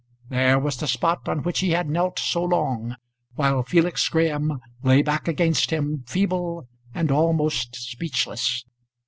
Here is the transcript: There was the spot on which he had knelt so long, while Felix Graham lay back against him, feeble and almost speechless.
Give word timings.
There 0.29 0.57
was 0.57 0.77
the 0.77 0.87
spot 0.87 1.29
on 1.29 1.43
which 1.43 1.59
he 1.59 1.69
had 1.73 1.87
knelt 1.87 2.17
so 2.17 2.43
long, 2.43 2.95
while 3.35 3.61
Felix 3.61 4.09
Graham 4.09 4.59
lay 4.81 5.03
back 5.03 5.27
against 5.27 5.69
him, 5.69 6.03
feeble 6.07 6.67
and 6.95 7.11
almost 7.11 7.75
speechless. 7.75 8.65